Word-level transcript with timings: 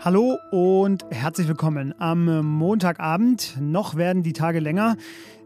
Hallo 0.00 0.36
und 0.50 1.06
herzlich 1.10 1.48
willkommen 1.48 1.94
am 1.98 2.44
Montagabend. 2.58 3.56
Noch 3.58 3.94
werden 3.94 4.22
die 4.22 4.34
Tage 4.34 4.60
länger. 4.60 4.98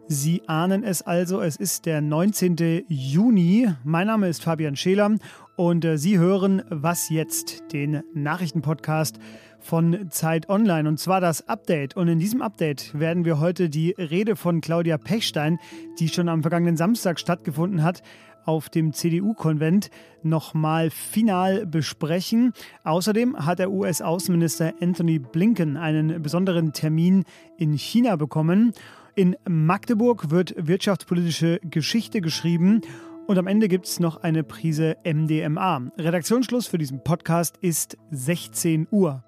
Sie 0.08 0.42
ahnen 0.48 0.82
es 0.82 1.02
also, 1.02 1.40
es 1.40 1.54
ist 1.54 1.86
der 1.86 2.00
19. 2.00 2.86
Juni. 2.88 3.68
Mein 3.84 4.08
Name 4.08 4.28
ist 4.28 4.42
Fabian 4.42 4.74
Scheler 4.74 5.16
und 5.54 5.84
äh, 5.84 5.96
Sie 5.96 6.18
hören 6.18 6.64
Was 6.68 7.08
jetzt, 7.08 7.72
den 7.72 8.02
Nachrichtenpodcast 8.14 9.20
von 9.60 10.10
Zeit 10.10 10.48
Online 10.48 10.88
und 10.88 10.98
zwar 10.98 11.20
das 11.20 11.48
Update. 11.48 11.96
Und 11.96 12.08
in 12.08 12.18
diesem 12.18 12.42
Update 12.42 12.98
werden 12.98 13.24
wir 13.24 13.38
heute 13.38 13.70
die 13.70 13.92
Rede 13.92 14.34
von 14.34 14.60
Claudia 14.60 14.98
Pechstein, 14.98 15.60
die 16.00 16.08
schon 16.08 16.28
am 16.28 16.42
vergangenen 16.42 16.76
Samstag 16.76 17.20
stattgefunden 17.20 17.84
hat, 17.84 18.02
auf 18.44 18.68
dem 18.68 18.92
CDU-Konvent 18.92 19.90
nochmal 20.22 20.90
final 20.90 21.66
besprechen. 21.66 22.52
Außerdem 22.84 23.44
hat 23.44 23.58
der 23.58 23.70
US-Außenminister 23.70 24.74
Anthony 24.80 25.18
Blinken 25.18 25.76
einen 25.76 26.22
besonderen 26.22 26.72
Termin 26.72 27.24
in 27.56 27.74
China 27.74 28.16
bekommen. 28.16 28.72
In 29.14 29.36
Magdeburg 29.48 30.30
wird 30.30 30.54
wirtschaftspolitische 30.56 31.60
Geschichte 31.62 32.20
geschrieben. 32.20 32.80
Und 33.26 33.38
am 33.38 33.46
Ende 33.46 33.68
gibt 33.68 33.86
es 33.86 34.00
noch 34.00 34.22
eine 34.22 34.44
Prise 34.44 34.96
MDMA. 35.04 35.90
Redaktionsschluss 35.96 36.66
für 36.66 36.78
diesen 36.78 37.02
Podcast 37.02 37.56
ist 37.60 37.96
16 38.10 38.88
Uhr. 38.90 39.24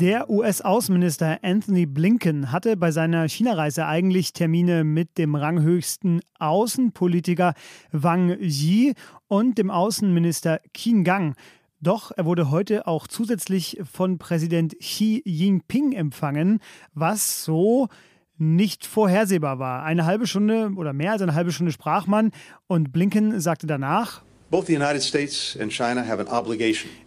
Der 0.00 0.28
US-Außenminister 0.28 1.38
Anthony 1.42 1.86
Blinken 1.86 2.52
hatte 2.52 2.76
bei 2.76 2.90
seiner 2.90 3.26
China-Reise 3.30 3.86
eigentlich 3.86 4.34
Termine 4.34 4.84
mit 4.84 5.16
dem 5.16 5.34
ranghöchsten 5.34 6.20
Außenpolitiker 6.38 7.54
Wang 7.92 8.36
Yi 8.38 8.92
und 9.26 9.56
dem 9.56 9.70
Außenminister 9.70 10.60
Qin 10.74 11.02
Gang. 11.02 11.34
Doch 11.80 12.12
er 12.14 12.26
wurde 12.26 12.50
heute 12.50 12.86
auch 12.86 13.06
zusätzlich 13.06 13.78
von 13.90 14.18
Präsident 14.18 14.78
Xi 14.80 15.22
Jinping 15.24 15.92
empfangen, 15.92 16.60
was 16.92 17.42
so 17.42 17.88
nicht 18.36 18.84
vorhersehbar 18.84 19.58
war. 19.58 19.82
Eine 19.82 20.04
halbe 20.04 20.26
Stunde 20.26 20.72
oder 20.76 20.92
mehr 20.92 21.12
als 21.12 21.22
eine 21.22 21.34
halbe 21.34 21.52
Stunde 21.52 21.72
sprach 21.72 22.06
man 22.06 22.32
und 22.66 22.92
Blinken 22.92 23.40
sagte 23.40 23.66
danach, 23.66 24.26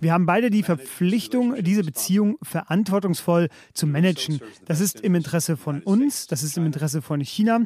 wir 0.01 0.13
haben 0.13 0.25
beide 0.25 0.49
die 0.49 0.63
Verpflichtung, 0.63 1.55
diese 1.63 1.83
Beziehung 1.83 2.37
verantwortungsvoll 2.43 3.47
zu 3.73 3.87
managen. 3.87 4.41
Das 4.65 4.81
ist 4.81 4.99
im 4.99 5.15
Interesse 5.15 5.55
von 5.55 5.81
uns, 5.81 6.27
das 6.27 6.43
ist 6.43 6.57
im 6.57 6.65
Interesse 6.65 7.01
von 7.01 7.21
China 7.21 7.61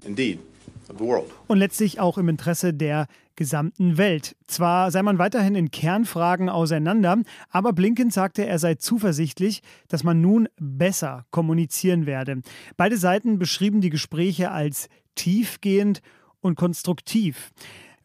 und 1.47 1.57
letztlich 1.57 1.99
auch 1.99 2.17
im 2.17 2.29
Interesse 2.29 2.73
der 2.73 3.07
gesamten 3.35 3.97
Welt. 3.97 4.35
Zwar 4.47 4.91
sei 4.91 5.01
man 5.01 5.17
weiterhin 5.17 5.55
in 5.55 5.71
Kernfragen 5.71 6.49
auseinander, 6.49 7.17
aber 7.49 7.73
Blinken 7.73 8.11
sagte, 8.11 8.45
er 8.45 8.59
sei 8.59 8.75
zuversichtlich, 8.75 9.61
dass 9.88 10.03
man 10.03 10.21
nun 10.21 10.47
besser 10.59 11.25
kommunizieren 11.31 12.05
werde. 12.05 12.41
Beide 12.77 12.97
Seiten 12.97 13.39
beschrieben 13.39 13.81
die 13.81 13.89
Gespräche 13.89 14.51
als 14.51 14.88
tiefgehend 15.16 16.01
und 16.41 16.55
konstruktiv. 16.55 17.51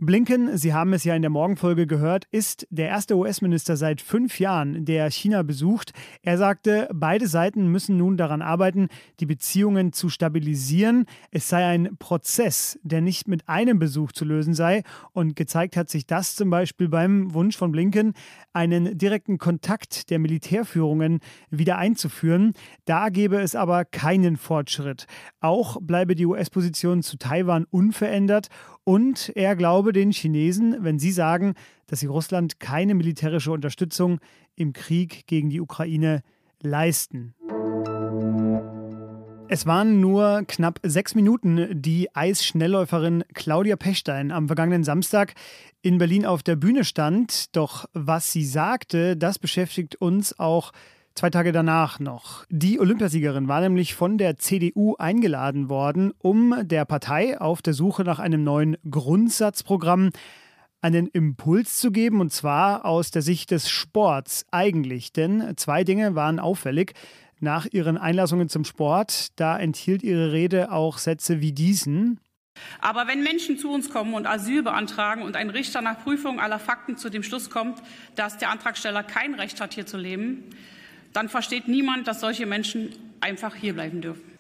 Blinken, 0.01 0.57
Sie 0.57 0.73
haben 0.73 0.93
es 0.93 1.03
ja 1.03 1.17
in 1.17 1.23
der 1.23 1.31
Morgenfolge 1.31 1.89
gehört, 1.89 2.27
ist 2.31 2.69
der 2.71 2.87
erste 2.87 3.17
US-Minister 3.17 3.77
seit 3.77 4.01
fünf 4.01 4.39
Jahren, 4.39 4.85
der 4.85 5.11
China 5.11 5.43
besucht. 5.43 5.93
Er 6.23 6.39
sagte, 6.39 6.89
beide 6.95 7.27
Seiten 7.27 7.67
müssen 7.67 7.97
nun 7.97 8.17
daran 8.17 8.41
arbeiten, 8.41 8.91
die 9.19 9.27
Beziehungen 9.27 9.93
zu 9.93 10.09
stabilisieren. 10.09 11.07
Es 11.33 11.49
sei 11.49 11.67
ein 11.67 11.97
Prozess, 11.99 12.79
der 12.85 13.01
nicht 13.01 13.27
mit 13.27 13.49
einem 13.49 13.81
Besuch 13.81 14.13
zu 14.13 14.25
lösen 14.25 14.55
sei. 14.55 14.85
Und 15.15 15.35
gezeigt 15.35 15.77
hat 15.77 15.91
sich 15.91 16.07
das 16.07 16.37
zum 16.37 16.49
Beispiel 16.49 16.89
beim 16.89 17.35
Wunsch 17.35 17.57
von 17.57 17.73
Blinken, 17.73 18.13
einen 18.53 18.97
direkten 18.97 19.39
Kontakt 19.39 20.11
der 20.11 20.21
Militärführungen 20.21 21.19
wieder 21.51 21.77
einzuführen. 21.77 22.53
Da 22.85 23.09
gäbe 23.09 23.41
es 23.41 23.57
aber 23.57 23.85
keinen 23.85 24.37
Fortschritt. 24.37 25.07
Auch 25.41 25.79
bleibe 25.81 26.15
die 26.15 26.27
US-Position 26.27 27.03
zu 27.03 27.19
Taiwan 27.19 27.65
unverändert 27.69 28.47
und 28.89 29.33
er 29.35 29.55
glaube 29.55 29.93
den 29.93 30.13
Chinesen, 30.13 30.77
wenn 30.81 30.99
sie 30.99 31.13
sagen, 31.13 31.53
dass 31.89 32.01
sie 32.01 32.07
Russland 32.07 32.59
keine 32.59 32.95
militärische 32.95 33.53
Unterstützung 33.53 34.19
im 34.57 34.73
Krieg 34.73 35.27
gegen 35.27 35.51
die 35.51 35.61
Ukraine 35.61 36.23
leisten. 36.63 37.35
Es 39.51 39.67
waren 39.67 40.01
nur 40.01 40.43
knapp 40.49 40.81
sechs 40.83 41.15
Minuten, 41.15 41.69
die 41.83 42.09
Eisschnellläuferin 42.17 43.25
Claudia 43.35 43.77
Pechstein 43.77 44.33
am 44.33 44.47
vergangenen 44.47 44.85
Samstag 44.85 45.35
in 45.83 45.99
Berlin 45.99 46.25
auf 46.25 46.43
der 46.43 46.57
Bühne 46.57 46.85
stand. 46.85 47.55
Doch 47.55 47.91
was 47.93 48.33
sie 48.33 48.47
sagte, 48.47 49.19
das 49.19 49.39
beschäftigt 49.39 49.97
uns 49.97 50.39
auch 50.39 50.73
zwei 51.19 51.31
Tage 51.31 51.51
danach 51.51 51.99
noch. 51.99 52.45
Die 52.49 52.79
Olympiasiegerin 52.79 53.49
war 53.49 53.61
nämlich 53.61 53.97
von 53.97 54.19
der 54.19 54.37
CDU 54.37 54.95
eingeladen 54.99 55.69
worden, 55.69 56.13
um 56.19 56.55
der 56.63 56.85
Partei 56.85 57.41
auf 57.41 57.61
der 57.61 57.75
Suche 57.75 58.05
nach 58.05 58.21
einem 58.21 58.45
neuen 58.45 58.77
Grundsatzprogramm 58.89 60.11
einen 60.81 61.09
Impuls 61.09 61.79
zu 61.79 61.91
geben, 61.91 62.21
und 62.21 62.33
zwar 62.33 62.85
aus 62.85 63.11
der 63.11 63.23
Sicht 63.23 63.51
des 63.51 63.69
Sports 63.69 64.47
eigentlich. 64.53 65.13
Denn 65.13 65.55
zwei 65.57 65.83
Dinge 65.83 66.15
waren 66.15 66.39
auffällig. 66.39 66.93
Nach 67.41 67.67
ihren 67.69 67.99
Einlassungen 67.99 68.49
zum 68.49 68.65
Sport, 68.65 69.29
da 69.41 69.59
enthielt 69.59 70.05
ihre 70.05 70.31
Rede 70.31 70.71
auch 70.71 70.99
Sätze 70.99 71.41
wie 71.41 71.53
diesen. 71.53 72.21
Aber 72.81 73.09
wenn 73.09 73.25
Menschen 73.25 73.59
zu 73.59 73.73
uns 73.73 73.91
kommen 73.91 74.15
und 74.15 74.29
Asyl 74.29 74.63
beantragen 74.63 75.23
und 75.23 75.35
ein 75.35 75.51
Richter 75.51 75.83
nach 75.83 75.99
Prüfung 76.05 76.39
aller 76.39 76.61
Fakten 76.61 76.97
zu 76.97 77.11
dem 77.11 77.25
Schluss 77.25 77.51
kommt, 77.51 77.83
dass 78.15 78.39
der 78.39 78.51
Antragsteller 78.51 79.03
kein 79.03 79.35
Recht 79.35 79.61
hat, 79.61 79.75
hier 79.75 79.87
zu 79.87 79.97
leben, 79.97 80.45
dann 81.13 81.29
versteht 81.29 81.69
niemand, 81.69 82.09
dass 82.09 82.21
solche 82.21 82.47
Menschen 82.47 82.91
einfach 83.21 83.55
hierbleiben 83.55 84.01
dürfen. 84.01 84.39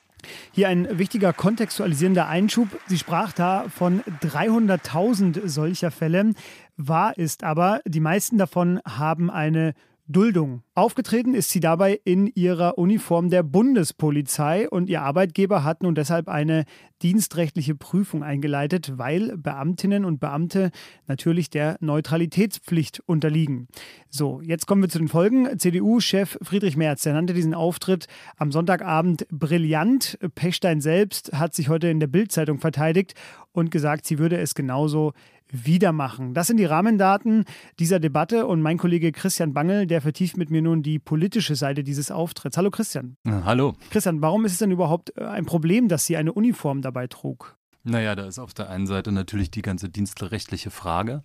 Hier 0.52 0.68
ein 0.68 0.98
wichtiger 0.98 1.32
kontextualisierender 1.32 2.28
Einschub. 2.28 2.68
Sie 2.86 2.98
sprach 2.98 3.32
da 3.32 3.66
von 3.68 4.02
300.000 4.22 5.46
solcher 5.46 5.90
Fälle. 5.90 6.32
Wahr 6.76 7.16
ist 7.16 7.44
aber, 7.44 7.80
die 7.84 8.00
meisten 8.00 8.38
davon 8.38 8.80
haben 8.84 9.30
eine 9.30 9.74
Duldung. 10.10 10.62
Aufgetreten 10.74 11.34
ist 11.34 11.50
sie 11.50 11.60
dabei 11.60 12.00
in 12.02 12.28
ihrer 12.28 12.78
Uniform 12.78 13.28
der 13.28 13.42
Bundespolizei 13.42 14.66
und 14.70 14.88
ihr 14.88 15.02
Arbeitgeber 15.02 15.64
hat 15.64 15.82
nun 15.82 15.94
deshalb 15.94 16.28
eine 16.28 16.64
dienstrechtliche 17.02 17.74
Prüfung 17.74 18.22
eingeleitet, 18.22 18.94
weil 18.96 19.36
Beamtinnen 19.36 20.06
und 20.06 20.18
Beamte 20.18 20.70
natürlich 21.06 21.50
der 21.50 21.76
Neutralitätspflicht 21.80 23.00
unterliegen. 23.04 23.68
So, 24.08 24.40
jetzt 24.40 24.66
kommen 24.66 24.80
wir 24.80 24.88
zu 24.88 24.98
den 24.98 25.08
Folgen. 25.08 25.58
CDU-Chef 25.58 26.38
Friedrich 26.40 26.78
Merz, 26.78 27.02
der 27.02 27.12
nannte 27.12 27.34
diesen 27.34 27.52
Auftritt 27.52 28.06
am 28.38 28.50
Sonntagabend 28.50 29.26
brillant. 29.30 30.18
Pechstein 30.34 30.80
selbst 30.80 31.32
hat 31.34 31.54
sich 31.54 31.68
heute 31.68 31.88
in 31.88 32.00
der 32.00 32.06
Bildzeitung 32.06 32.60
verteidigt 32.60 33.12
und 33.52 33.70
gesagt, 33.70 34.06
sie 34.06 34.18
würde 34.18 34.38
es 34.38 34.54
genauso 34.54 35.12
wieder 35.50 35.92
machen. 35.92 36.34
Das 36.34 36.46
sind 36.46 36.58
die 36.58 36.64
Rahmendaten 36.64 37.44
dieser 37.78 38.00
Debatte 38.00 38.46
und 38.46 38.62
mein 38.62 38.78
Kollege 38.78 39.12
Christian 39.12 39.52
Bangel, 39.54 39.86
der 39.86 40.00
vertieft 40.00 40.36
mit 40.36 40.50
mir 40.50 40.62
nun 40.62 40.82
die 40.82 40.98
politische 40.98 41.56
Seite 41.56 41.84
dieses 41.84 42.10
Auftritts. 42.10 42.56
Hallo 42.56 42.70
Christian. 42.70 43.16
hallo. 43.26 43.74
Christian, 43.90 44.20
warum 44.22 44.44
ist 44.44 44.52
es 44.52 44.58
denn 44.58 44.70
überhaupt 44.70 45.12
äh, 45.16 45.24
ein 45.24 45.46
Problem, 45.46 45.88
dass 45.88 46.06
sie 46.06 46.16
eine 46.16 46.32
Uniform 46.32 46.82
dabei 46.82 47.06
trug? 47.06 47.56
Naja, 47.84 48.14
da 48.14 48.26
ist 48.26 48.38
auf 48.38 48.52
der 48.52 48.68
einen 48.68 48.86
Seite 48.86 49.12
natürlich 49.12 49.50
die 49.50 49.62
ganze 49.62 49.88
dienstrechtliche 49.88 50.70
Frage. 50.70 51.22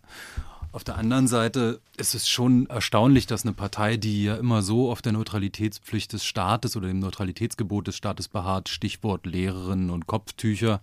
Auf 0.72 0.84
der 0.84 0.98
anderen 0.98 1.28
Seite 1.28 1.82
ist 1.98 2.16
es 2.16 2.28
schon 2.28 2.66
erstaunlich, 2.68 3.28
dass 3.28 3.44
eine 3.44 3.54
Partei, 3.54 3.98
die 3.98 4.24
ja 4.24 4.36
immer 4.36 4.64
so 4.64 4.90
auf 4.92 5.04
der 5.04 5.12
Neutralitätspflicht 5.12 6.14
des 6.14 6.26
Staates 6.26 6.76
oder 6.76 6.88
dem 6.88 7.00
Neutralitätsgebot 7.00 7.88
des 7.88 7.96
Staates 7.96 8.28
beharrt, 8.28 8.70
Stichwort 8.70 9.28
Lehrerinnen 9.28 9.92
und 9.92 10.08
Kopftücher, 10.08 10.82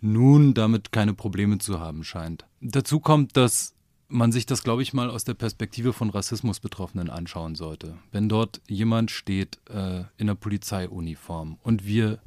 nun 0.00 0.54
damit 0.54 0.92
keine 0.92 1.14
Probleme 1.14 1.58
zu 1.58 1.80
haben 1.80 2.04
scheint. 2.04 2.44
Dazu 2.60 3.00
kommt, 3.00 3.36
dass 3.36 3.74
man 4.08 4.32
sich 4.32 4.46
das, 4.46 4.62
glaube 4.62 4.82
ich, 4.82 4.92
mal 4.92 5.10
aus 5.10 5.24
der 5.24 5.34
Perspektive 5.34 5.92
von 5.92 6.10
Rassismusbetroffenen 6.10 7.10
anschauen 7.10 7.54
sollte. 7.54 7.96
Wenn 8.12 8.28
dort 8.28 8.60
jemand 8.68 9.10
steht 9.10 9.58
äh, 9.70 10.04
in 10.16 10.26
der 10.26 10.34
Polizeiuniform 10.34 11.58
und 11.62 11.86
wir 11.86 12.20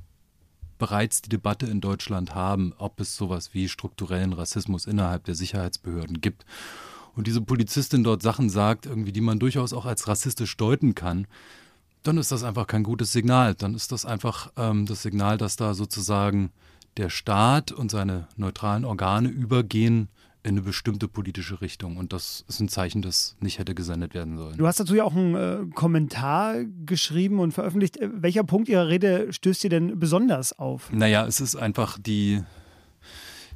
bereits 0.77 1.21
die 1.21 1.30
Debatte 1.30 1.65
in 1.65 1.81
Deutschland 1.81 2.36
haben, 2.36 2.74
ob 2.77 3.00
es 3.00 3.15
sowas 3.15 3.53
wie 3.53 3.69
strukturellen 3.69 4.33
Rassismus 4.33 4.86
innerhalb 4.86 5.24
der 5.25 5.36
Sicherheitsbehörden 5.36 6.21
gibt 6.21 6.45
und 7.15 7.25
diese 7.25 7.42
Polizistin 7.42 8.03
dort 8.03 8.21
Sachen 8.21 8.50
sagt, 8.50 8.86
irgendwie, 8.86 9.12
die 9.12 9.21
man 9.21 9.39
durchaus 9.39 9.74
auch 9.74 9.86
als 9.86 10.07
rassistisch 10.07 10.56
deuten 10.56 10.94
kann, 10.94 11.25
dann 12.03 12.18
ist 12.18 12.31
das 12.31 12.44
einfach 12.44 12.68
kein 12.68 12.83
gutes 12.83 13.12
Signal. 13.12 13.56
Dann 13.56 13.74
ist 13.74 13.92
das 13.92 14.06
einfach 14.06 14.51
ähm, 14.56 14.86
das 14.86 15.01
Signal, 15.01 15.38
dass 15.38 15.56
da 15.56 15.74
sozusagen 15.74 16.51
der 16.97 17.09
Staat 17.09 17.71
und 17.71 17.91
seine 17.91 18.27
neutralen 18.35 18.85
Organe 18.85 19.29
übergehen 19.29 20.09
in 20.44 20.53
eine 20.53 20.61
bestimmte 20.61 21.07
politische 21.07 21.61
Richtung. 21.61 21.97
Und 21.97 22.13
das 22.13 22.45
ist 22.47 22.59
ein 22.59 22.69
Zeichen, 22.69 23.01
das 23.01 23.35
nicht 23.41 23.59
hätte 23.59 23.75
gesendet 23.75 24.13
werden 24.13 24.38
sollen. 24.38 24.57
Du 24.57 24.65
hast 24.65 24.79
dazu 24.79 24.95
ja 24.95 25.03
auch 25.03 25.15
einen 25.15 25.35
äh, 25.35 25.59
Kommentar 25.73 26.63
geschrieben 26.85 27.39
und 27.39 27.51
veröffentlicht. 27.51 27.97
Äh, 27.97 28.09
welcher 28.13 28.44
Punkt 28.44 28.69
Ihrer 28.69 28.88
Rede 28.88 29.33
stößt 29.33 29.63
dir 29.63 29.69
denn 29.69 29.99
besonders 29.99 30.57
auf? 30.57 30.91
Naja, 30.91 31.25
es 31.25 31.41
ist 31.41 31.55
einfach 31.55 31.97
die, 31.99 32.44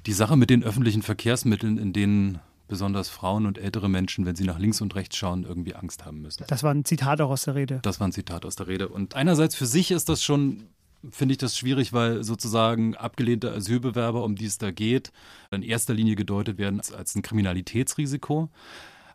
Die 0.08 0.14
Sache 0.14 0.36
mit 0.36 0.50
den 0.50 0.64
öffentlichen 0.64 1.02
Verkehrsmitteln, 1.04 1.78
in 1.78 1.94
denen 1.94 2.40
besonders 2.68 3.10
Frauen 3.10 3.46
und 3.46 3.58
ältere 3.58 3.90
Menschen, 3.90 4.26
wenn 4.26 4.36
sie 4.36 4.46
nach 4.46 4.58
links 4.58 4.82
und 4.82 4.96
rechts 4.96 5.18
schauen, 5.18 5.44
irgendwie 5.44 5.76
Angst 5.76 6.06
haben 6.06 6.22
müssen. 6.22 6.46
Das 6.48 6.64
war 6.64 6.74
ein 6.74 6.86
Zitat 6.86 7.22
auch 7.22 7.30
aus 7.30 7.44
der 7.44 7.56
Rede. 7.56 7.80
Das 7.84 8.00
war 8.00 8.08
ein 8.08 8.14
Zitat 8.14 8.46
aus 8.46 8.56
der 8.56 8.68
Rede. 8.68 8.88
Und 8.88 9.16
einerseits 9.16 9.56
für 9.56 9.66
sich 9.66 9.92
ist 9.92 10.10
das 10.10 10.24
schon 10.24 10.64
finde 11.10 11.34
ich 11.34 11.38
das 11.38 11.58
schwierig, 11.58 11.94
weil 11.94 12.24
sozusagen 12.24 12.96
abgelehnte 12.96 13.52
Asylbewerber, 13.52 14.24
um 14.24 14.36
die 14.36 14.46
es 14.46 14.58
da 14.58 14.72
geht, 14.72 15.12
in 15.52 15.64
erster 15.64 15.94
Linie 15.94 16.16
gedeutet 16.16 16.58
werden 16.58 16.82
als 16.96 17.16
ein 17.16 17.22
Kriminalitätsrisiko. 17.22 18.50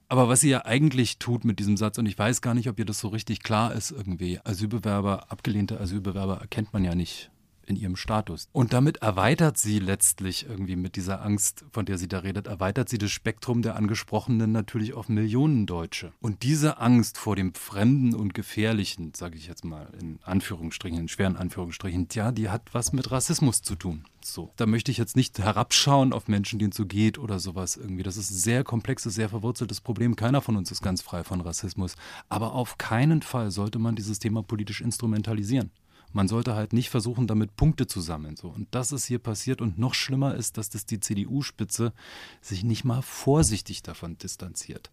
Aber 0.09 0.29
was 0.29 0.41
sie 0.41 0.51
ja 0.51 0.65
eigentlich 0.65 1.19
tut 1.19 1.45
mit 1.45 1.59
diesem 1.59 1.77
Satz, 1.77 1.99
und 1.99 2.07
ich 2.07 2.19
weiß 2.19 2.41
gar 2.41 2.55
nicht, 2.55 2.69
ob 2.69 2.79
ihr 2.79 2.85
das 2.85 3.01
so 3.01 3.09
richtig 3.09 3.43
klar 3.43 3.75
ist 3.75 3.91
irgendwie, 3.91 4.39
Asylbewerber, 4.45 5.31
abgelehnte 5.31 5.81
Asylbewerber 5.81 6.39
erkennt 6.39 6.73
man 6.73 6.85
ja 6.85 6.95
nicht 6.95 7.31
in 7.67 7.77
ihrem 7.77 7.97
Status. 7.97 8.49
Und 8.53 8.73
damit 8.73 8.99
erweitert 8.99 9.59
sie 9.59 9.79
letztlich 9.79 10.47
irgendwie 10.49 10.77
mit 10.77 10.97
dieser 10.97 11.23
Angst, 11.23 11.65
von 11.71 11.85
der 11.85 11.99
sie 11.99 12.09
da 12.09 12.21
redet, 12.21 12.47
erweitert 12.47 12.89
sie 12.89 12.99
das 12.99 13.11
Spektrum 13.11 13.63
der 13.63 13.77
Angesprochenen 13.77 14.53
natürlich 14.53 14.95
auf 14.95 15.09
Millionen 15.09 15.67
Deutsche. 15.67 16.13
Und 16.21 16.43
diese 16.43 16.79
Angst 16.79 17.19
vor 17.19 17.37
dem 17.37 17.55
Fremden 17.55 18.15
und 18.15 18.35
Gefährlichen, 18.35 19.13
sage 19.15 19.37
ich 19.37 19.47
jetzt 19.47 19.65
mal 19.65 19.89
in 20.01 20.19
Anführungsstrichen, 20.23 20.99
in 20.99 21.09
schweren 21.09 21.37
Anführungsstrichen, 21.37 22.09
ja, 22.13 22.33
die 22.33 22.49
hat 22.49 22.63
was 22.73 22.93
mit 22.93 23.11
Rassismus 23.11 23.63
zu 23.63 23.75
tun. 23.75 24.05
So. 24.27 24.51
Da 24.57 24.67
möchte 24.67 24.91
ich 24.91 24.99
jetzt 24.99 25.17
nicht 25.17 25.39
herabschauen 25.39 26.13
auf 26.13 26.29
Menschen, 26.29 26.59
denen 26.59 26.73
es 26.73 26.77
so 26.77 26.87
geht 26.87 27.19
oder 27.19 27.39
sowas 27.39 27.77
irgendwie. 27.77 28.03
Das 28.03 28.17
ist 28.17 28.31
ein 28.31 28.39
sehr 28.39 28.65
komplexes, 28.65 29.15
sehr 29.15 29.29
verwurzeltes 29.29 29.81
Problem. 29.81 30.17
Keiner 30.17 30.41
von 30.41 30.57
uns 30.57 30.71
ist 30.71 30.83
ganz 30.83 31.01
frei 31.03 31.23
von 31.23 31.41
Rassismus. 31.41 31.95
Aber 32.29 32.53
auf 32.53 32.79
keinen 32.79 33.23
Fall 33.23 33.51
sollte 33.51 33.79
man 33.79 33.95
dieses 33.95 34.19
Thema 34.19 34.43
politisch 34.43 34.81
instrumentalisieren. 34.81 35.71
Man 36.13 36.29
sollte 36.29 36.55
halt 36.55 36.73
nicht 36.73 36.91
versuchen, 36.91 37.27
damit 37.27 37.57
Punkte 37.57 37.87
zu 37.87 38.01
sammeln. 38.01 38.37
So. 38.37 38.49
Und 38.49 38.69
das 38.71 38.93
ist 38.93 39.07
hier 39.07 39.19
passiert. 39.19 39.61
Und 39.61 39.79
noch 39.79 39.95
schlimmer 39.95 40.35
ist, 40.35 40.57
dass 40.59 40.71
das 40.71 40.87
die 40.87 41.01
CDU-Spitze 41.01 41.93
sich 42.41 42.65
nicht 42.65 42.85
mal 42.85 43.03
vorsichtig 43.03 43.83
davon 43.83 44.17
distanziert 44.19 44.91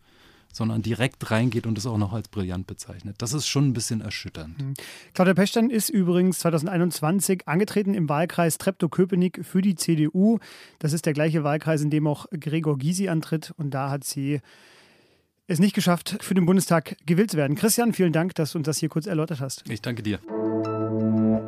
sondern 0.54 0.84
direkt 0.84 1.30
reingeht 1.32 1.66
und 1.66 1.78
es 1.78 1.86
auch 1.86 1.98
noch 1.98 2.14
als 2.14 2.30
brillant 2.30 2.68
bezeichnet. 2.68 3.16
Das 3.18 3.34
ist 3.34 3.48
schon 3.48 3.68
ein 3.68 3.74
bisschen 3.74 4.02
erschütternd. 4.02 4.62
Mhm. 4.62 4.74
Claudia 5.14 5.34
Pechstein 5.34 5.70
ist 5.70 5.90
übrigens 5.90 6.40
2021 6.40 7.48
angetreten 7.48 7.94
im 7.96 8.08
Wahlkreis 8.08 8.60
Treptow-Köpenick 8.60 9.44
für 9.44 9.62
die 9.62 9.76
CDU. 9.76 10.40
Das 10.80 10.94
ist 10.94 11.06
der 11.06 11.14
gleiche 11.14 11.44
Wahlkreis, 11.44 11.82
in 11.82 11.90
dem 11.90 12.08
auch 12.08 12.28
Gregor 12.32 12.78
Gysi 12.78 13.10
antritt. 13.10 13.52
Und 13.58 13.72
da 13.72 13.90
hat 13.90 14.04
sie 14.04 14.40
es 15.48 15.60
nicht 15.60 15.74
geschafft, 15.74 16.18
für 16.22 16.36
den 16.36 16.46
Bundestag 16.46 16.96
gewählt 17.06 17.32
zu 17.32 17.38
werden. 17.38 17.56
Christian, 17.56 17.92
vielen 17.92 18.14
Dank, 18.14 18.36
dass 18.36 18.52
du 18.52 18.60
uns 18.60 18.66
das 18.66 18.78
hier 18.78 18.90
kurz 18.90 19.08
erläutert 19.08 19.42
hast. 19.42 19.64
Ich 19.70 19.82
danke 19.82 20.04
dir. 20.04 20.20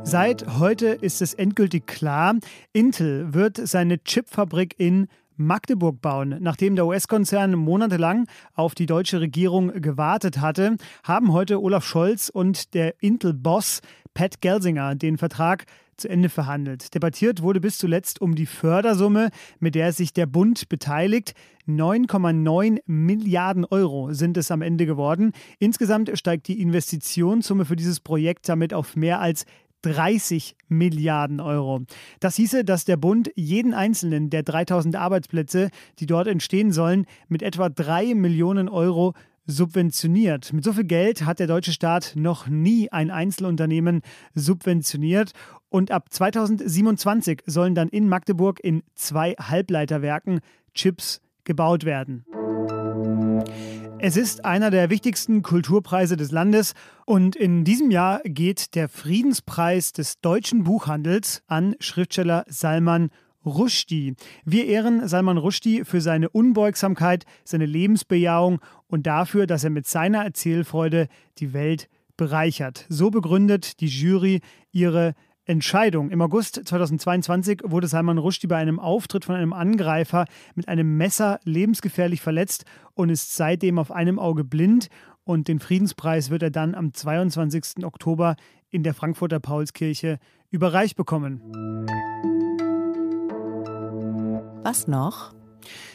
Seit 0.08 0.60
heute 0.60 0.90
ist 0.90 1.24
es 1.24 1.34
endgültig 1.34 1.88
klar, 1.88 2.36
Intel 2.74 3.34
wird 3.34 3.58
seine 3.58 3.98
Chipfabrik 4.04 4.76
in 4.78 5.08
Magdeburg 5.36 6.00
bauen. 6.00 6.38
Nachdem 6.42 6.76
der 6.76 6.86
US-Konzern 6.86 7.56
monatelang 7.56 8.28
auf 8.54 8.76
die 8.76 8.86
deutsche 8.86 9.20
Regierung 9.20 9.82
gewartet 9.82 10.40
hatte, 10.40 10.78
haben 11.04 11.34
heute 11.34 11.60
Olaf 11.60 11.84
Scholz 11.84 12.30
und 12.30 12.76
der 12.76 13.02
Intel-Boss 13.02 13.82
Pat 14.14 14.42
Gelsinger 14.42 14.94
den 14.94 15.18
Vertrag 15.18 15.66
zu 15.98 16.10
Ende 16.10 16.30
verhandelt. 16.30 16.94
Debattiert 16.94 17.42
wurde 17.42 17.62
bis 17.62 17.78
zuletzt 17.78 18.22
um 18.22 18.36
die 18.36 18.46
Fördersumme, 18.46 19.30
mit 19.60 19.76
der 19.76 19.92
sich 19.94 20.14
der 20.14 20.26
Bund 20.26 20.70
beteiligt. 20.70 21.34
9,9 21.68 22.80
Milliarden 22.86 23.66
Euro 23.66 24.14
sind 24.14 24.38
es 24.38 24.52
am 24.52 24.62
Ende 24.62 24.86
geworden. 24.86 25.32
Insgesamt 25.60 26.12
steigt 26.18 26.48
die 26.48 26.62
Investitionssumme 26.62 27.66
für 27.66 27.76
dieses 27.76 28.00
Projekt 28.00 28.48
damit 28.50 28.74
auf 28.74 28.96
mehr 28.96 29.20
als 29.20 29.46
30 29.86 30.56
Milliarden 30.68 31.40
Euro. 31.40 31.82
Das 32.20 32.36
hieße, 32.36 32.66
dass 32.66 32.86
der 32.86 32.98
Bund 32.98 33.32
jeden 33.36 33.74
einzelnen 33.74 34.30
der 34.30 34.44
3000 34.44 34.96
Arbeitsplätze, 34.96 35.70
die 36.00 36.08
dort 36.08 36.28
entstehen 36.28 36.72
sollen, 36.72 37.06
mit 37.28 37.44
etwa 37.44 37.70
3 37.70 38.16
Millionen 38.16 38.68
Euro 38.68 39.14
subventioniert. 39.46 40.54
Mit 40.54 40.64
so 40.64 40.74
viel 40.74 40.86
Geld 40.86 41.26
hat 41.26 41.40
der 41.40 41.48
deutsche 41.48 41.72
Staat 41.72 42.14
noch 42.16 42.48
nie 42.48 42.92
ein 42.92 43.12
Einzelunternehmen 43.12 44.02
subventioniert. 44.34 45.32
Und 45.70 45.92
ab 45.92 46.08
2027 46.10 47.44
sollen 47.46 47.76
dann 47.76 47.90
in 47.90 48.10
Magdeburg 48.10 48.60
in 48.64 48.82
zwei 48.96 49.34
Halbleiterwerken 49.34 50.40
Chips 50.74 51.22
gebaut 51.44 51.86
werden. 51.86 52.26
Es 54.08 54.18
ist 54.18 54.46
einer 54.46 54.70
der 54.70 54.92
wichtigsten 54.92 55.42
Kulturpreise 55.42 56.16
des 56.16 56.30
Landes 56.30 56.76
und 57.08 57.36
in 57.36 57.64
diesem 57.64 57.90
Jahr 57.90 58.22
geht 58.24 58.76
der 58.76 58.88
Friedenspreis 58.88 59.94
des 59.94 60.22
deutschen 60.22 60.64
Buchhandels 60.64 61.42
an 61.48 61.76
Schriftsteller 61.80 62.46
Salman 62.48 63.10
Rushdie. 63.44 64.14
Wir 64.44 64.68
ehren 64.68 65.08
Salman 65.08 65.40
Rushdie 65.40 65.86
für 65.86 66.02
seine 66.02 66.30
Unbeugsamkeit, 66.30 67.26
seine 67.46 67.66
Lebensbejahung 67.66 68.60
und 68.86 69.08
dafür, 69.08 69.48
dass 69.48 69.64
er 69.64 69.72
mit 69.72 69.88
seiner 69.88 70.24
Erzählfreude 70.24 71.08
die 71.40 71.54
Welt 71.54 71.90
bereichert. 72.16 72.86
So 72.90 73.10
begründet 73.10 73.80
die 73.80 73.88
Jury 73.88 74.42
ihre 74.72 75.16
Entscheidung. 75.46 76.10
Im 76.10 76.22
August 76.22 76.60
2022 76.66 77.62
wurde 77.64 77.88
Salman 77.88 78.18
Rushdie 78.18 78.48
bei 78.48 78.58
einem 78.58 78.80
Auftritt 78.80 79.26
von 79.26 79.36
einem 79.36 79.54
Angreifer 79.54 80.26
mit 80.56 80.68
einem 80.68 80.98
Messer 80.98 81.40
lebensgefährlich 81.44 82.22
verletzt 82.22 82.66
und 82.96 83.10
ist 83.10 83.36
seitdem 83.36 83.78
auf 83.78 83.92
einem 83.92 84.18
Auge 84.18 84.44
blind. 84.44 84.90
Und 85.24 85.48
den 85.48 85.60
Friedenspreis 85.60 86.32
wird 86.32 86.42
er 86.42 86.52
dann 86.52 86.74
am 86.74 86.94
22. 86.94 87.86
Oktober 87.86 88.36
in 88.72 88.82
der 88.82 88.96
Frankfurter 88.96 89.40
Paulskirche 89.40 90.18
überreicht 90.50 90.96
bekommen. 90.96 91.42
Was 94.64 94.88
noch? 94.88 95.34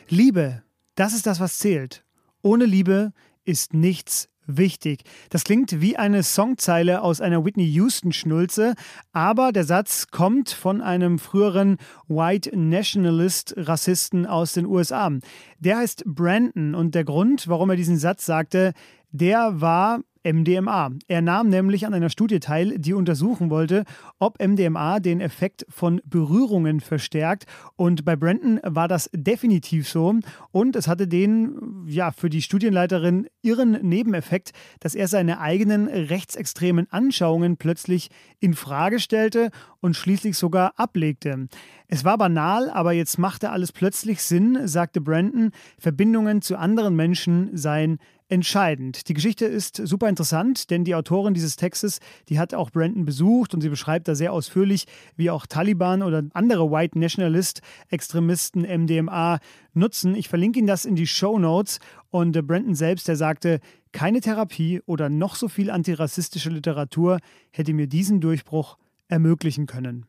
Liebe, 0.08 0.62
das 0.94 1.12
ist 1.12 1.26
das, 1.26 1.40
was 1.40 1.58
zählt. 1.58 2.04
Ohne 2.42 2.66
Liebe 2.66 3.12
ist 3.44 3.74
nichts 3.74 4.28
wichtig. 4.56 5.02
Das 5.28 5.44
klingt 5.44 5.80
wie 5.80 5.96
eine 5.96 6.22
Songzeile 6.22 7.02
aus 7.02 7.20
einer 7.20 7.44
Whitney 7.44 7.66
Houston-Schnulze, 7.66 8.74
aber 9.12 9.52
der 9.52 9.64
Satz 9.64 10.08
kommt 10.10 10.50
von 10.50 10.80
einem 10.80 11.18
früheren 11.18 11.76
White 12.08 12.50
Nationalist-Rassisten 12.56 14.26
aus 14.26 14.52
den 14.52 14.66
USA. 14.66 15.10
Der 15.58 15.78
heißt 15.78 16.04
Brandon 16.06 16.74
und 16.74 16.94
der 16.94 17.04
Grund, 17.04 17.48
warum 17.48 17.70
er 17.70 17.76
diesen 17.76 17.98
Satz 17.98 18.26
sagte, 18.26 18.72
der 19.12 19.60
war 19.60 20.00
MDMA. 20.22 20.90
Er 21.08 21.22
nahm 21.22 21.48
nämlich 21.48 21.86
an 21.86 21.94
einer 21.94 22.10
Studie 22.10 22.40
teil, 22.40 22.78
die 22.78 22.94
untersuchen 22.94 23.50
wollte, 23.50 23.84
ob 24.18 24.42
MDMA 24.42 25.00
den 25.00 25.20
Effekt 25.20 25.66
von 25.68 26.00
Berührungen 26.04 26.80
verstärkt. 26.80 27.46
Und 27.76 28.04
bei 28.04 28.16
Brandon 28.16 28.60
war 28.62 28.88
das 28.88 29.10
definitiv 29.12 29.88
so. 29.88 30.14
Und 30.50 30.76
es 30.76 30.88
hatte 30.88 31.06
den, 31.08 31.84
ja, 31.86 32.10
für 32.10 32.30
die 32.30 32.42
Studienleiterin 32.42 33.28
irren 33.42 33.72
Nebeneffekt, 33.82 34.52
dass 34.80 34.94
er 34.94 35.08
seine 35.08 35.40
eigenen 35.40 35.88
rechtsextremen 35.88 36.86
Anschauungen 36.90 37.56
plötzlich 37.56 38.10
in 38.40 38.54
Frage 38.54 39.00
stellte 39.00 39.50
und 39.80 39.96
schließlich 39.96 40.36
sogar 40.36 40.72
ablegte. 40.76 41.48
Es 41.88 42.04
war 42.04 42.18
banal, 42.18 42.70
aber 42.70 42.92
jetzt 42.92 43.18
machte 43.18 43.50
alles 43.50 43.72
plötzlich 43.72 44.22
Sinn, 44.22 44.66
sagte 44.66 45.00
Brandon. 45.00 45.50
Verbindungen 45.78 46.42
zu 46.42 46.56
anderen 46.56 46.94
Menschen 46.94 47.56
seien 47.56 47.98
entscheidend. 48.30 49.08
Die 49.08 49.14
Geschichte 49.14 49.44
ist 49.44 49.76
super 49.76 50.08
interessant, 50.08 50.70
denn 50.70 50.84
die 50.84 50.94
Autorin 50.94 51.34
dieses 51.34 51.56
Textes, 51.56 51.98
die 52.28 52.38
hat 52.38 52.54
auch 52.54 52.70
Brandon 52.70 53.04
besucht 53.04 53.54
und 53.54 53.60
sie 53.60 53.68
beschreibt 53.68 54.08
da 54.08 54.14
sehr 54.14 54.32
ausführlich, 54.32 54.86
wie 55.16 55.30
auch 55.30 55.46
Taliban 55.46 56.02
oder 56.02 56.22
andere 56.32 56.70
White 56.70 56.98
Nationalist 56.98 57.60
Extremisten 57.88 58.62
MDMA 58.62 59.38
nutzen. 59.74 60.14
Ich 60.14 60.28
verlinke 60.28 60.58
Ihnen 60.58 60.68
das 60.68 60.84
in 60.84 60.94
die 60.94 61.06
Show 61.06 61.38
Notes 61.38 61.80
und 62.10 62.36
äh, 62.36 62.42
Brandon 62.42 62.74
selbst, 62.74 63.08
der 63.08 63.16
sagte, 63.16 63.60
keine 63.92 64.20
Therapie 64.20 64.80
oder 64.86 65.08
noch 65.08 65.34
so 65.34 65.48
viel 65.48 65.70
antirassistische 65.70 66.50
Literatur 66.50 67.18
hätte 67.50 67.72
mir 67.72 67.88
diesen 67.88 68.20
Durchbruch 68.20 68.78
ermöglichen 69.08 69.66
können. 69.66 70.06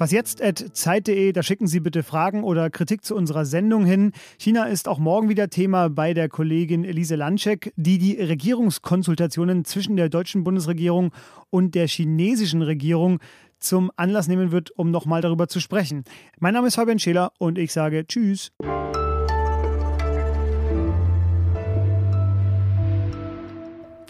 Was 0.00 0.12
jetzt 0.12 0.40
at 0.40 0.64
Zeit.de, 0.74 1.32
da 1.32 1.42
schicken 1.42 1.66
Sie 1.66 1.80
bitte 1.80 2.04
Fragen 2.04 2.44
oder 2.44 2.70
Kritik 2.70 3.04
zu 3.04 3.16
unserer 3.16 3.44
Sendung 3.44 3.84
hin. 3.84 4.12
China 4.38 4.66
ist 4.66 4.86
auch 4.86 5.00
morgen 5.00 5.28
wieder 5.28 5.50
Thema 5.50 5.90
bei 5.90 6.14
der 6.14 6.28
Kollegin 6.28 6.84
Elise 6.84 7.16
Lanschek, 7.16 7.72
die 7.74 7.98
die 7.98 8.12
Regierungskonsultationen 8.14 9.64
zwischen 9.64 9.96
der 9.96 10.08
deutschen 10.08 10.44
Bundesregierung 10.44 11.10
und 11.50 11.74
der 11.74 11.88
chinesischen 11.88 12.62
Regierung 12.62 13.18
zum 13.58 13.90
Anlass 13.96 14.28
nehmen 14.28 14.52
wird, 14.52 14.70
um 14.70 14.92
nochmal 14.92 15.20
darüber 15.20 15.48
zu 15.48 15.58
sprechen. 15.58 16.04
Mein 16.38 16.54
Name 16.54 16.68
ist 16.68 16.76
Fabian 16.76 17.00
Scheler 17.00 17.32
und 17.38 17.58
ich 17.58 17.72
sage 17.72 18.06
Tschüss. 18.06 18.52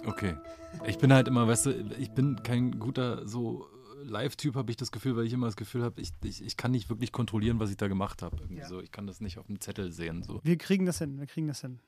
Okay. 0.04 0.34
Ich 0.86 0.98
bin 0.98 1.12
halt 1.12 1.28
immer, 1.28 1.48
weißt 1.48 1.66
du, 1.66 1.70
ich 1.98 2.10
bin 2.10 2.42
kein 2.42 2.78
guter 2.78 3.26
so 3.26 3.66
Live-Typ, 4.08 4.54
habe 4.54 4.70
ich 4.70 4.76
das 4.76 4.90
Gefühl, 4.90 5.16
weil 5.16 5.26
ich 5.26 5.32
immer 5.32 5.46
das 5.46 5.56
Gefühl 5.56 5.82
habe, 5.82 6.00
ich, 6.00 6.10
ich, 6.22 6.44
ich 6.44 6.56
kann 6.56 6.70
nicht 6.70 6.88
wirklich 6.90 7.12
kontrollieren, 7.12 7.60
was 7.60 7.70
ich 7.70 7.76
da 7.76 7.88
gemacht 7.88 8.22
habe. 8.22 8.36
Ja. 8.50 8.66
So, 8.66 8.80
ich 8.80 8.90
kann 8.90 9.06
das 9.06 9.20
nicht 9.20 9.38
auf 9.38 9.46
dem 9.46 9.60
Zettel 9.60 9.92
sehen. 9.92 10.22
So. 10.22 10.40
Wir 10.42 10.56
kriegen 10.56 10.86
das 10.86 10.98
hin, 10.98 11.18
wir 11.18 11.26
kriegen 11.26 11.48
das 11.48 11.60
hin. 11.60 11.78